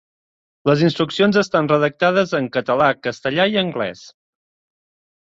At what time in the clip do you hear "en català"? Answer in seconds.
2.37-2.87